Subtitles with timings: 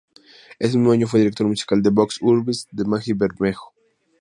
[0.57, 3.71] Ese mismo año fue Director Musical de Vox Urbis de Margie Bermejo.